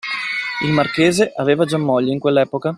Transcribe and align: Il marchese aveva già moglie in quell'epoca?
Il 0.63 0.71
marchese 0.73 1.31
aveva 1.35 1.63
già 1.63 1.77
moglie 1.77 2.11
in 2.11 2.17
quell'epoca? 2.17 2.69